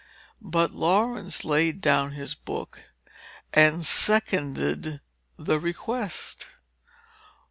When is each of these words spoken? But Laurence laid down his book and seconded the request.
But 0.41 0.71
Laurence 0.71 1.45
laid 1.45 1.79
down 1.79 2.13
his 2.13 2.33
book 2.33 2.81
and 3.53 3.85
seconded 3.85 4.99
the 5.37 5.59
request. 5.59 6.47